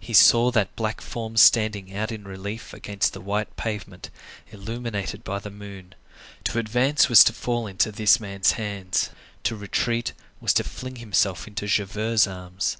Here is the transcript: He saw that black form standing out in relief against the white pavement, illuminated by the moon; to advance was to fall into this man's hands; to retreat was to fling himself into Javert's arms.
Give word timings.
He 0.00 0.14
saw 0.14 0.50
that 0.52 0.74
black 0.74 1.02
form 1.02 1.36
standing 1.36 1.94
out 1.94 2.10
in 2.10 2.24
relief 2.24 2.72
against 2.72 3.12
the 3.12 3.20
white 3.20 3.56
pavement, 3.56 4.08
illuminated 4.50 5.22
by 5.22 5.38
the 5.38 5.50
moon; 5.50 5.94
to 6.44 6.58
advance 6.58 7.10
was 7.10 7.22
to 7.24 7.34
fall 7.34 7.66
into 7.66 7.92
this 7.92 8.18
man's 8.18 8.52
hands; 8.52 9.10
to 9.42 9.54
retreat 9.54 10.14
was 10.40 10.54
to 10.54 10.64
fling 10.64 10.96
himself 10.96 11.46
into 11.46 11.66
Javert's 11.66 12.26
arms. 12.26 12.78